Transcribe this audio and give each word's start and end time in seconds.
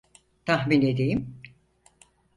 Tahmin 0.45 0.81
edeyim. 0.81 1.39